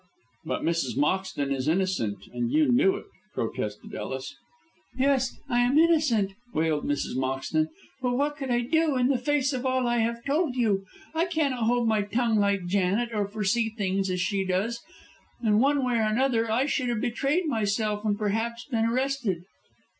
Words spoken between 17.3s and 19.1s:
myself and perhaps have been